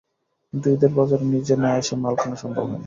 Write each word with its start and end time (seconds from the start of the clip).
কিন্তু 0.49 0.67
ঈদের 0.75 0.91
বাজারে 0.97 1.25
নিজে 1.33 1.53
না 1.63 1.69
এসে 1.81 1.95
মাল 1.97 2.15
কেনা 2.19 2.37
সম্ভব 2.43 2.63
হয় 2.63 2.71
না। 2.71 2.77